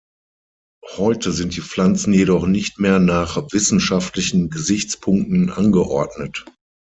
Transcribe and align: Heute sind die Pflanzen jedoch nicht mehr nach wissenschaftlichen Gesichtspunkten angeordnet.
Heute 0.97 1.31
sind 1.31 1.55
die 1.55 1.61
Pflanzen 1.61 2.11
jedoch 2.11 2.47
nicht 2.47 2.79
mehr 2.79 2.97
nach 2.97 3.37
wissenschaftlichen 3.51 4.49
Gesichtspunkten 4.49 5.51
angeordnet. 5.51 6.43